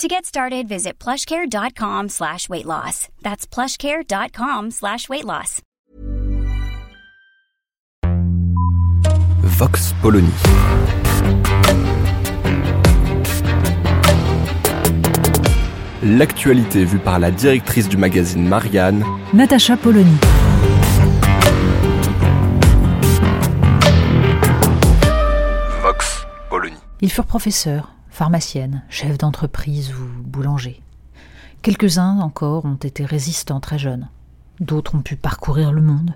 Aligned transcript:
To 0.00 0.08
get 0.08 0.24
started, 0.24 0.66
visit 0.66 0.98
plushcare.com 0.98 2.08
slash 2.08 2.48
weight 2.48 2.66
loss. 2.66 3.06
That's 3.22 3.46
plushcare.com 3.46 4.72
slash 4.72 5.08
weight 5.08 5.24
loss. 5.24 5.60
Vox 9.42 9.94
Polony. 10.02 10.32
L'actualité 16.02 16.84
vue 16.84 16.98
par 16.98 17.20
la 17.20 17.30
directrice 17.30 17.88
du 17.88 17.96
magazine 17.96 18.46
Marianne, 18.48 19.04
Natacha 19.32 19.76
Polony. 19.76 20.16
Vox 25.82 26.26
Polony. 26.50 26.76
Ils 27.00 27.10
furent 27.10 27.26
professeurs, 27.26 27.92
pharmaciennes, 28.14 28.84
chefs 28.88 29.18
d'entreprise 29.18 29.92
ou 29.92 30.06
boulangers. 30.22 30.80
Quelques-uns 31.62 32.20
encore 32.20 32.64
ont 32.64 32.76
été 32.76 33.04
résistants 33.04 33.58
très 33.58 33.76
jeunes. 33.76 34.08
D'autres 34.60 34.94
ont 34.94 35.02
pu 35.02 35.16
parcourir 35.16 35.72
le 35.72 35.82
monde. 35.82 36.14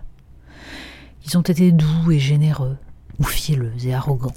Ils 1.26 1.36
ont 1.36 1.42
été 1.42 1.72
doux 1.72 2.12
et 2.12 2.20
généreux, 2.20 2.78
ou 3.18 3.24
fielleux 3.24 3.72
et 3.84 3.94
arrogants. 3.94 4.34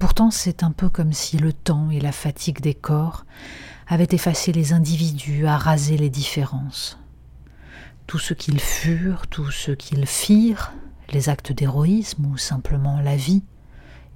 Pourtant, 0.00 0.32
c'est 0.32 0.64
un 0.64 0.72
peu 0.72 0.88
comme 0.88 1.12
si 1.12 1.38
le 1.38 1.52
temps 1.52 1.88
et 1.90 2.00
la 2.00 2.10
fatigue 2.10 2.60
des 2.60 2.74
corps 2.74 3.24
avaient 3.86 4.08
effacé 4.10 4.50
les 4.50 4.72
individus, 4.72 5.46
arasé 5.46 5.96
les 5.96 6.10
différences. 6.10 6.98
Tout 8.08 8.18
ce 8.18 8.34
qu'ils 8.34 8.60
furent, 8.60 9.28
tout 9.28 9.52
ce 9.52 9.70
qu'ils 9.70 10.06
firent, 10.06 10.72
les 11.12 11.28
actes 11.28 11.52
d'héroïsme 11.52 12.26
ou 12.26 12.36
simplement 12.36 13.00
la 13.00 13.14
vie, 13.14 13.44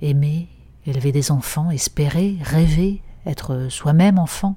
aimer, 0.03 0.48
élever 0.86 1.12
des 1.12 1.31
enfants, 1.31 1.70
espérer, 1.70 2.39
rêver, 2.42 3.03
être 3.27 3.69
soi-même 3.69 4.19
enfant, 4.19 4.56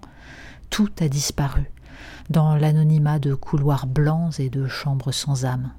tout 0.69 0.89
a 0.99 1.07
disparu 1.07 1.69
dans 2.29 2.55
l'anonymat 2.55 3.19
de 3.19 3.33
couloirs 3.33 3.85
blancs 3.85 4.39
et 4.39 4.49
de 4.49 4.67
chambres 4.67 5.11
sans 5.11 5.45
âme. 5.45 5.71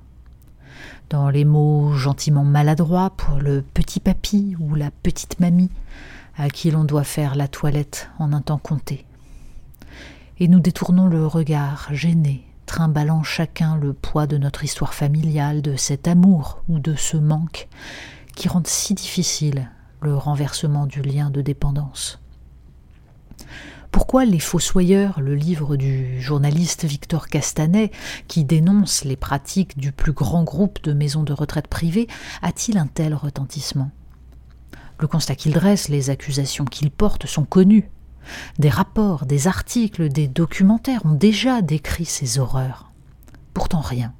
Dans 1.11 1.31
les 1.31 1.45
mots 1.45 1.92
gentiment 1.95 2.45
maladroits 2.45 3.11
pour 3.11 3.39
le 3.39 3.62
petit 3.62 4.00
papy 4.00 4.56
ou 4.59 4.75
la 4.75 4.91
petite 4.91 5.41
mamie 5.41 5.70
à 6.37 6.48
qui 6.48 6.70
l'on 6.70 6.84
doit 6.84 7.05
faire 7.05 7.34
la 7.34 7.49
toilette 7.49 8.11
en 8.19 8.32
un 8.32 8.41
temps 8.41 8.59
compté. 8.59 9.05
Et 10.41 10.49
nous 10.49 10.61
détournons 10.61 11.06
le 11.06 11.26
regard 11.26 11.88
gêné, 11.93 12.44
trimballant 12.66 13.22
chacun 13.22 13.76
le 13.76 13.93
poids 13.93 14.26
de 14.26 14.37
notre 14.37 14.65
histoire 14.65 14.94
familiale, 14.94 15.62
de 15.62 15.76
cet 15.76 16.09
amour 16.09 16.62
ou 16.69 16.81
de 16.81 16.94
ce 16.97 17.16
manque 17.16 17.69
qui 18.34 18.49
rendent 18.49 18.66
si 18.66 18.94
difficile 18.94 19.71
le 20.04 20.15
renversement 20.16 20.87
du 20.87 21.00
lien 21.00 21.31
de 21.31 21.41
dépendance. 21.41 22.20
Pourquoi 23.91 24.26
Les 24.26 24.38
Fossoyeurs, 24.38 25.20
le 25.20 25.34
livre 25.34 25.76
du 25.76 26.20
journaliste 26.20 26.84
Victor 26.84 27.28
Castanet, 27.28 27.91
qui 28.28 28.44
dénonce 28.44 29.04
les 29.04 29.16
pratiques 29.16 29.78
du 29.78 29.93
plus 29.93 30.12
grand 30.12 30.44
groupe 30.44 30.82
de 30.82 30.93
maisons 30.93 31.22
de 31.22 31.32
retraite 31.32 31.69
privées, 31.69 32.06
a-t-il 32.43 32.76
un 32.76 32.87
tel 32.87 33.14
retentissement? 33.14 33.91
Le 34.98 35.06
constat 35.06 35.37
qu'il 35.37 35.54
dresse, 35.54 35.88
les 35.88 36.10
accusations 36.10 36.66
qu'il 36.66 36.91
porte 36.91 37.26
sont 37.26 37.44
connues. 37.44 37.88
Des 38.59 38.70
rapports, 38.70 39.25
des 39.25 39.48
articles, 39.48 40.10
des 40.10 40.28
documentaires 40.28 41.06
ont 41.06 41.14
déjà 41.14 41.62
décrit 41.62 42.04
ces 42.04 42.38
horreurs. 42.38 42.93
Pourtant 43.54 43.81
rien. 43.81 44.12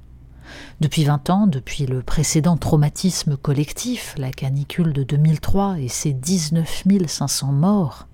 Depuis 0.81 1.05
vingt 1.05 1.29
ans, 1.29 1.47
depuis 1.47 1.85
le 1.85 2.01
précédent 2.01 2.57
traumatisme 2.57 3.37
collectif, 3.37 4.15
la 4.17 4.31
canicule 4.31 4.93
de 4.93 5.03
2003 5.03 5.79
et 5.79 5.87
ses 5.87 6.13
19 6.13 6.83
500 7.07 7.51
morts, 7.51 8.07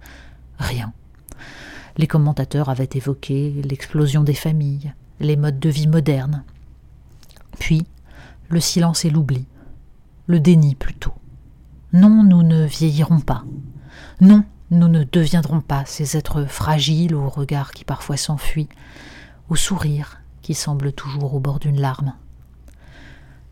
rien. 0.57 0.93
Les 1.97 2.07
commentateurs 2.07 2.69
avaient 2.69 2.89
évoqué 2.93 3.61
l'explosion 3.63 4.23
des 4.23 4.33
familles, 4.33 4.93
les 5.19 5.35
modes 5.35 5.59
de 5.59 5.69
vie 5.69 5.87
modernes. 5.87 6.43
Puis, 7.59 7.85
le 8.49 8.59
silence 8.59 9.05
et 9.05 9.09
l'oubli, 9.09 9.45
le 10.27 10.39
déni 10.39 10.75
plutôt. 10.75 11.13
Non, 11.93 12.23
nous 12.23 12.43
ne 12.43 12.65
vieillirons 12.65 13.19
pas. 13.19 13.43
Non, 14.21 14.43
nous 14.71 14.87
ne 14.87 15.03
deviendrons 15.03 15.61
pas 15.61 15.83
ces 15.85 16.15
êtres 16.15 16.45
fragiles 16.45 17.15
au 17.15 17.27
regard 17.27 17.71
qui 17.71 17.83
parfois 17.83 18.17
s'enfuit, 18.17 18.69
au 19.49 19.55
sourire 19.55 20.21
qui 20.41 20.53
semble 20.53 20.93
toujours 20.93 21.33
au 21.33 21.39
bord 21.39 21.59
d'une 21.59 21.79
larme. 21.79 22.13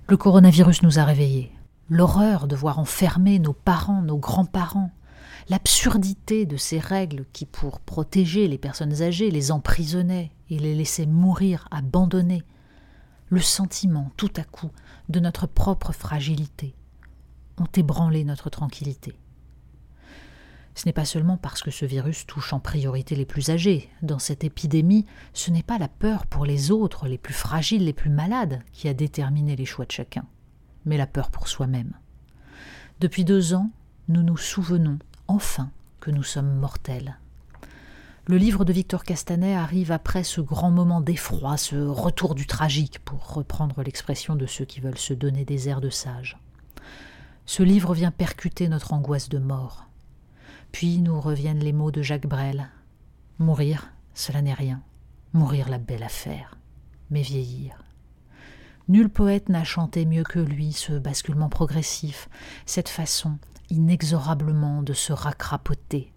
Le 0.08 0.18
coronavirus 0.18 0.84
nous 0.84 1.00
a 1.00 1.04
réveillés. 1.04 1.52
L'horreur 1.90 2.48
de 2.48 2.56
voir 2.56 2.80
enfermer 2.80 3.40
nos 3.40 3.54
parents, 3.54 4.02
nos 4.02 4.18
grands-parents, 4.18 4.92
l'absurdité 5.50 6.46
de 6.46 6.58
ces 6.58 6.80
règles 6.80 7.26
qui, 7.34 7.46
pour 7.46 7.80
protéger 7.80 8.48
les 8.48 8.58
personnes 8.58 9.02
âgées, 9.02 9.32
les 9.32 9.52
emprisonnaient 9.52 10.32
et 10.50 10.60
les 10.60 10.76
laissaient 10.76 11.06
mourir 11.06 11.68
abandonnés, 11.72 12.44
le 13.30 13.42
sentiment 13.42 14.12
tout 14.18 14.32
à 14.36 14.44
coup 14.44 14.72
de 15.10 15.20
notre 15.20 15.48
propre 15.48 15.92
fragilité, 15.92 16.74
ont 17.60 17.70
ébranlé 17.76 18.24
notre 18.24 18.50
tranquillité. 18.50 19.16
Ce 20.80 20.86
n'est 20.86 20.94
pas 20.94 21.04
seulement 21.04 21.36
parce 21.36 21.62
que 21.62 21.72
ce 21.72 21.84
virus 21.84 22.26
touche 22.26 22.54
en 22.54 22.62
priorité 22.62 23.14
les 23.14 23.26
plus 23.26 23.50
âgés. 23.50 23.90
Dans 24.02 24.18
cette 24.18 24.46
épidémie, 24.46 25.06
ce 25.34 25.52
n'est 25.52 25.62
pas 25.62 25.78
la 25.78 25.90
peur 25.90 26.26
pour 26.26 26.46
les 26.46 26.72
autres, 26.72 27.10
les 27.10 27.18
plus 27.18 27.34
fragiles, 27.34 27.84
les 27.84 27.92
plus 27.92 28.10
malades, 28.10 28.62
qui 28.72 28.88
a 28.88 28.94
déterminé 28.94 29.58
les 29.58 29.66
choix 29.66 29.84
de 29.84 29.92
chacun, 29.92 30.24
mais 30.86 30.96
la 30.96 31.06
peur 31.06 31.32
pour 31.32 31.50
soi-même. 31.50 31.92
Depuis 33.02 33.26
deux 33.26 33.54
ans, 33.54 33.72
nous 34.08 34.24
nous 34.24 34.38
souvenons 34.38 35.00
enfin 35.28 35.70
que 36.00 36.12
nous 36.12 36.24
sommes 36.24 36.56
mortels. 36.56 37.20
Le 38.28 38.38
livre 38.38 38.64
de 38.64 38.72
Victor 38.72 39.04
Castanet 39.04 39.56
arrive 39.56 39.92
après 39.92 40.24
ce 40.24 40.40
grand 40.40 40.72
moment 40.72 41.02
d'effroi, 41.02 41.58
ce 41.58 41.76
retour 41.76 42.36
du 42.36 42.48
tragique, 42.48 43.00
pour 43.04 43.34
reprendre 43.34 43.84
l'expression 43.84 44.38
de 44.38 44.46
ceux 44.46 44.64
qui 44.64 44.80
veulent 44.80 44.98
se 44.98 45.14
donner 45.14 45.44
des 45.44 45.68
airs 45.68 45.82
de 45.82 45.90
sages. 45.90 46.40
Ce 47.46 47.64
livre 47.64 47.94
vient 47.94 48.12
percuter 48.12 48.70
notre 48.70 48.94
angoisse 48.94 49.28
de 49.28 49.40
mort. 49.40 49.89
Puis 50.72 51.00
nous 51.00 51.20
reviennent 51.20 51.60
les 51.60 51.74
mots 51.74 51.92
de 51.92 52.02
Jacques 52.02 52.28
Brel. 52.28 52.70
Mourir, 53.38 53.92
cela 54.14 54.42
n'est 54.42 54.54
rien. 54.54 54.82
Mourir 55.34 55.70
la 55.70 55.78
belle 55.78 56.04
affaire. 56.04 56.58
Mais 57.10 57.22
vieillir. 57.22 57.84
Nul 58.88 59.10
poète 59.10 59.50
n'a 59.50 59.64
chanté 59.64 60.06
mieux 60.06 60.24
que 60.24 60.40
lui 60.40 60.74
ce 60.74 60.94
basculement 60.94 61.50
progressif, 61.50 62.28
cette 62.66 62.90
façon 62.90 63.38
inexorablement 63.70 64.82
de 64.82 64.94
se 64.94 65.14
racrapoter. 65.14 66.12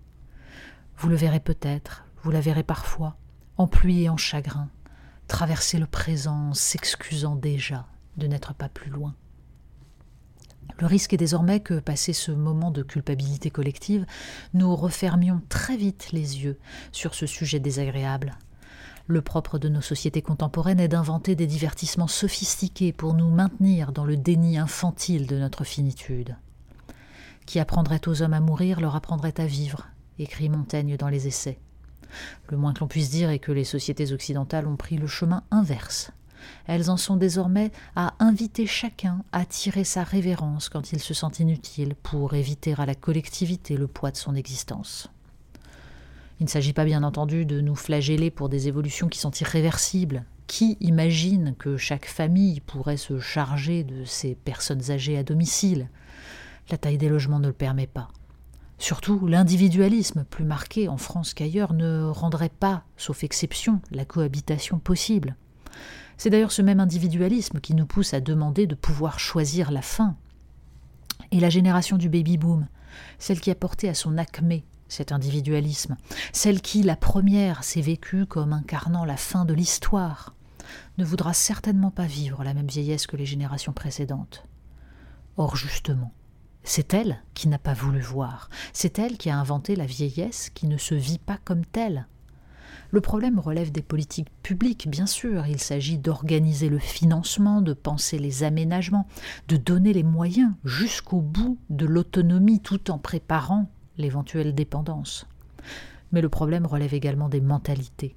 Vous 0.96 1.08
le 1.08 1.16
verrez 1.16 1.40
peut-être, 1.40 2.04
vous 2.22 2.30
la 2.30 2.40
verrez 2.40 2.62
parfois, 2.62 3.16
en 3.58 3.66
pluie 3.66 4.04
et 4.04 4.08
en 4.08 4.16
chagrin, 4.16 4.70
traverser 5.28 5.78
le 5.78 5.86
présent 5.86 6.48
en 6.50 6.54
s'excusant 6.54 7.36
déjà 7.36 7.86
de 8.16 8.26
n'être 8.26 8.54
pas 8.54 8.68
plus 8.68 8.90
loin. 8.90 9.14
Le 10.78 10.86
risque 10.86 11.12
est 11.12 11.18
désormais 11.18 11.60
que, 11.60 11.80
passé 11.80 12.12
ce 12.12 12.32
moment 12.32 12.70
de 12.70 12.82
culpabilité 12.82 13.50
collective, 13.50 14.06
nous 14.54 14.74
refermions 14.74 15.40
très 15.48 15.76
vite 15.76 16.08
les 16.12 16.42
yeux 16.44 16.58
sur 16.92 17.14
ce 17.14 17.26
sujet 17.26 17.60
désagréable. 17.60 18.36
Le 19.06 19.20
propre 19.20 19.58
de 19.58 19.68
nos 19.68 19.80
sociétés 19.80 20.22
contemporaines 20.22 20.80
est 20.80 20.88
d'inventer 20.88 21.34
des 21.34 21.46
divertissements 21.46 22.06
sophistiqués 22.06 22.92
pour 22.92 23.14
nous 23.14 23.30
maintenir 23.30 23.92
dans 23.92 24.04
le 24.04 24.16
déni 24.16 24.58
infantile 24.58 25.26
de 25.26 25.38
notre 25.38 25.64
finitude. 25.64 26.36
Qui 27.46 27.58
apprendrait 27.58 28.06
aux 28.06 28.22
hommes 28.22 28.32
à 28.32 28.40
mourir 28.40 28.80
leur 28.80 28.94
apprendrait 28.94 29.40
à 29.40 29.46
vivre, 29.46 29.88
écrit 30.18 30.48
Montaigne 30.48 30.96
dans 30.96 31.08
les 31.08 31.26
Essais. 31.26 31.58
Le 32.48 32.56
moins 32.56 32.72
que 32.72 32.80
l'on 32.80 32.88
puisse 32.88 33.10
dire 33.10 33.30
est 33.30 33.38
que 33.38 33.52
les 33.52 33.64
sociétés 33.64 34.12
occidentales 34.12 34.68
ont 34.68 34.76
pris 34.76 34.96
le 34.96 35.06
chemin 35.06 35.42
inverse. 35.50 36.12
Elles 36.66 36.90
en 36.90 36.96
sont 36.96 37.16
désormais 37.16 37.70
à 37.96 38.14
inviter 38.18 38.66
chacun 38.66 39.22
à 39.32 39.44
tirer 39.44 39.84
sa 39.84 40.04
révérence 40.04 40.68
quand 40.68 40.92
il 40.92 41.00
se 41.00 41.14
sent 41.14 41.40
inutile 41.40 41.94
pour 42.02 42.34
éviter 42.34 42.74
à 42.78 42.86
la 42.86 42.94
collectivité 42.94 43.76
le 43.76 43.86
poids 43.86 44.10
de 44.10 44.16
son 44.16 44.34
existence. 44.34 45.08
Il 46.40 46.44
ne 46.44 46.50
s'agit 46.50 46.72
pas 46.72 46.84
bien 46.84 47.04
entendu 47.04 47.46
de 47.46 47.60
nous 47.60 47.76
flageller 47.76 48.30
pour 48.30 48.48
des 48.48 48.66
évolutions 48.66 49.08
qui 49.08 49.20
sont 49.20 49.30
irréversibles. 49.30 50.24
Qui 50.48 50.76
imagine 50.80 51.54
que 51.56 51.76
chaque 51.76 52.06
famille 52.06 52.60
pourrait 52.60 52.96
se 52.96 53.20
charger 53.20 53.84
de 53.84 54.04
ces 54.04 54.34
personnes 54.34 54.90
âgées 54.90 55.16
à 55.16 55.22
domicile? 55.22 55.88
La 56.70 56.78
taille 56.78 56.98
des 56.98 57.08
logements 57.08 57.38
ne 57.38 57.46
le 57.46 57.52
permet 57.52 57.86
pas. 57.86 58.08
Surtout, 58.78 59.28
l'individualisme, 59.28 60.24
plus 60.24 60.44
marqué 60.44 60.88
en 60.88 60.96
France 60.96 61.34
qu'ailleurs, 61.34 61.72
ne 61.72 62.02
rendrait 62.02 62.48
pas, 62.48 62.82
sauf 62.96 63.22
exception, 63.22 63.80
la 63.92 64.04
cohabitation 64.04 64.80
possible. 64.80 65.36
C'est 66.16 66.30
d'ailleurs 66.30 66.52
ce 66.52 66.62
même 66.62 66.80
individualisme 66.80 67.60
qui 67.60 67.74
nous 67.74 67.86
pousse 67.86 68.14
à 68.14 68.20
demander 68.20 68.66
de 68.66 68.74
pouvoir 68.74 69.18
choisir 69.18 69.70
la 69.70 69.82
fin. 69.82 70.16
Et 71.30 71.40
la 71.40 71.50
génération 71.50 71.96
du 71.96 72.08
baby-boom, 72.08 72.66
celle 73.18 73.40
qui 73.40 73.50
a 73.50 73.54
porté 73.54 73.88
à 73.88 73.94
son 73.94 74.18
acmé 74.18 74.64
cet 74.88 75.12
individualisme, 75.12 75.96
celle 76.32 76.60
qui, 76.60 76.82
la 76.82 76.96
première, 76.96 77.64
s'est 77.64 77.80
vécue 77.80 78.26
comme 78.26 78.52
incarnant 78.52 79.06
la 79.06 79.16
fin 79.16 79.44
de 79.44 79.54
l'histoire, 79.54 80.34
ne 80.98 81.04
voudra 81.04 81.32
certainement 81.32 81.90
pas 81.90 82.06
vivre 82.06 82.44
la 82.44 82.54
même 82.54 82.68
vieillesse 82.68 83.06
que 83.06 83.16
les 83.16 83.26
générations 83.26 83.72
précédentes. 83.72 84.44
Or, 85.36 85.56
justement, 85.56 86.12
c'est 86.62 86.94
elle 86.94 87.22
qui 87.34 87.48
n'a 87.48 87.58
pas 87.58 87.74
voulu 87.74 88.00
voir, 88.00 88.50
c'est 88.72 88.98
elle 88.98 89.16
qui 89.16 89.30
a 89.30 89.38
inventé 89.38 89.76
la 89.76 89.86
vieillesse 89.86 90.50
qui 90.50 90.66
ne 90.66 90.76
se 90.76 90.94
vit 90.94 91.18
pas 91.18 91.38
comme 91.44 91.64
telle, 91.64 92.06
le 92.90 93.00
problème 93.00 93.38
relève 93.38 93.72
des 93.72 93.82
politiques 93.82 94.28
publiques, 94.42 94.88
bien 94.88 95.06
sûr. 95.06 95.46
Il 95.46 95.60
s'agit 95.60 95.98
d'organiser 95.98 96.68
le 96.68 96.78
financement, 96.78 97.62
de 97.62 97.72
penser 97.72 98.18
les 98.18 98.44
aménagements, 98.44 99.06
de 99.48 99.56
donner 99.56 99.92
les 99.92 100.02
moyens 100.02 100.52
jusqu'au 100.64 101.20
bout 101.20 101.58
de 101.70 101.86
l'autonomie 101.86 102.60
tout 102.60 102.90
en 102.90 102.98
préparant 102.98 103.68
l'éventuelle 103.96 104.54
dépendance. 104.54 105.26
Mais 106.12 106.20
le 106.20 106.28
problème 106.28 106.66
relève 106.66 106.94
également 106.94 107.28
des 107.28 107.40
mentalités. 107.40 108.14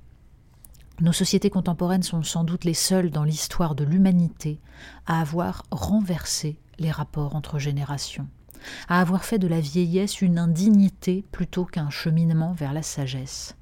Nos 1.01 1.13
sociétés 1.13 1.49
contemporaines 1.49 2.03
sont 2.03 2.23
sans 2.23 2.45
doute 2.45 2.63
les 2.63 2.73
seules 2.73 3.11
dans 3.11 3.25
l'histoire 3.25 3.75
de 3.75 3.83
l'humanité 3.83 4.59
à 5.05 5.19
avoir 5.19 5.63
renversé 5.71 6.57
les 6.79 6.91
rapports 6.91 7.35
entre 7.35 7.59
générations, 7.59 8.27
à 8.87 9.01
avoir 9.01 9.25
fait 9.25 9.39
de 9.39 9.47
la 9.47 9.59
vieillesse 9.59 10.21
une 10.21 10.37
indignité 10.37 11.25
plutôt 11.31 11.65
qu'un 11.65 11.89
cheminement 11.89 12.53
vers 12.53 12.73
la 12.73 12.81
sagesse. 12.81 13.55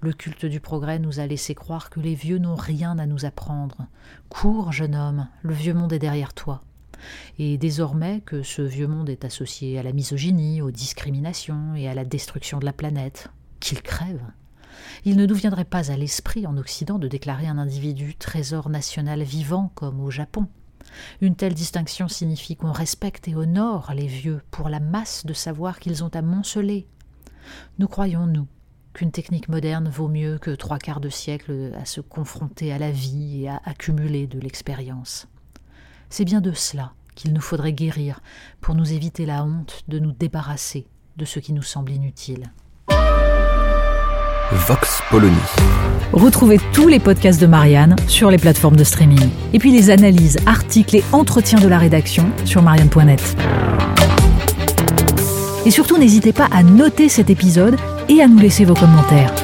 Le 0.00 0.12
culte 0.12 0.46
du 0.46 0.60
progrès 0.60 0.98
nous 0.98 1.20
a 1.20 1.26
laissé 1.26 1.54
croire 1.54 1.90
que 1.90 2.00
les 2.00 2.14
vieux 2.14 2.38
n'ont 2.38 2.54
rien 2.54 2.98
à 2.98 3.06
nous 3.06 3.24
apprendre. 3.24 3.86
Cours, 4.28 4.72
jeune 4.72 4.94
homme, 4.94 5.28
le 5.42 5.54
vieux 5.54 5.74
monde 5.74 5.92
est 5.92 5.98
derrière 5.98 6.34
toi. 6.34 6.60
Et 7.38 7.58
désormais 7.58 8.20
que 8.20 8.42
ce 8.42 8.62
vieux 8.62 8.86
monde 8.86 9.10
est 9.10 9.24
associé 9.24 9.78
à 9.78 9.82
la 9.82 9.92
misogynie, 9.92 10.62
aux 10.62 10.70
discriminations 10.70 11.74
et 11.74 11.88
à 11.88 11.94
la 11.94 12.04
destruction 12.04 12.58
de 12.58 12.64
la 12.64 12.72
planète, 12.72 13.28
qu'il 13.60 13.82
crève. 13.82 14.22
Il 15.04 15.16
ne 15.16 15.26
nous 15.26 15.34
viendrait 15.34 15.64
pas 15.64 15.90
à 15.90 15.96
l'esprit 15.96 16.46
en 16.46 16.56
Occident 16.56 16.98
de 16.98 17.08
déclarer 17.08 17.46
un 17.46 17.58
individu 17.58 18.14
trésor 18.14 18.68
national 18.68 19.22
vivant 19.22 19.70
comme 19.74 20.00
au 20.00 20.10
Japon. 20.10 20.46
Une 21.20 21.36
telle 21.36 21.54
distinction 21.54 22.08
signifie 22.08 22.56
qu'on 22.56 22.72
respecte 22.72 23.28
et 23.28 23.34
honore 23.34 23.92
les 23.94 24.06
vieux 24.06 24.42
pour 24.50 24.68
la 24.68 24.80
masse 24.80 25.26
de 25.26 25.32
savoir 25.32 25.80
qu'ils 25.80 26.04
ont 26.04 26.14
à 26.14 26.22
monceler. 26.22 26.86
Nous 27.78 27.88
croyons, 27.88 28.26
nous, 28.26 28.46
qu'une 28.96 29.12
technique 29.12 29.50
moderne 29.50 29.90
vaut 29.92 30.08
mieux 30.08 30.38
que 30.38 30.50
trois 30.50 30.78
quarts 30.78 31.00
de 31.00 31.10
siècle 31.10 31.70
à 31.78 31.84
se 31.84 32.00
confronter 32.00 32.72
à 32.72 32.78
la 32.78 32.90
vie 32.90 33.42
et 33.42 33.48
à 33.50 33.60
accumuler 33.66 34.26
de 34.26 34.40
l'expérience. 34.40 35.28
C'est 36.08 36.24
bien 36.24 36.40
de 36.40 36.52
cela 36.52 36.92
qu'il 37.14 37.34
nous 37.34 37.42
faudrait 37.42 37.74
guérir 37.74 38.20
pour 38.62 38.74
nous 38.74 38.94
éviter 38.94 39.26
la 39.26 39.44
honte 39.44 39.84
de 39.88 39.98
nous 39.98 40.12
débarrasser 40.12 40.86
de 41.18 41.26
ce 41.26 41.40
qui 41.40 41.52
nous 41.52 41.62
semble 41.62 41.92
inutile. 41.92 42.50
Vox 44.50 45.02
Polony. 45.10 45.36
Retrouvez 46.14 46.58
tous 46.72 46.88
les 46.88 46.98
podcasts 46.98 47.40
de 47.40 47.46
Marianne 47.46 47.96
sur 48.08 48.30
les 48.30 48.38
plateformes 48.38 48.76
de 48.76 48.84
streaming. 48.84 49.28
Et 49.52 49.58
puis 49.58 49.72
les 49.72 49.90
analyses, 49.90 50.38
articles 50.46 50.96
et 50.96 51.04
entretiens 51.12 51.60
de 51.60 51.68
la 51.68 51.78
rédaction 51.78 52.32
sur 52.46 52.62
marianne.net. 52.62 53.36
Et 55.66 55.70
surtout, 55.70 55.98
n'hésitez 55.98 56.32
pas 56.32 56.48
à 56.50 56.62
noter 56.62 57.10
cet 57.10 57.28
épisode 57.28 57.76
et 58.08 58.22
à 58.22 58.28
nous 58.28 58.38
laisser 58.38 58.64
vos 58.64 58.74
commentaires. 58.74 59.34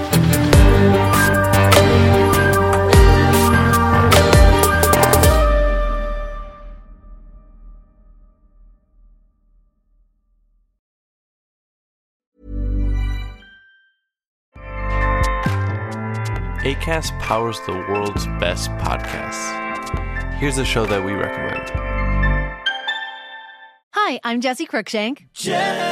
ACAST 16.65 17.19
powers 17.19 17.59
the 17.67 17.73
world's 17.73 18.27
best 18.39 18.71
podcasts. 18.79 19.51
Here's 20.39 20.59
a 20.59 20.65
show 20.65 20.87
that 20.87 21.05
we 21.05 21.13
recommend. 21.13 21.71
Hi, 23.95 24.21
I'm 24.25 24.41
Jesse 24.41 24.67
Cruikshank. 24.67 25.27
Jesse 25.35 25.92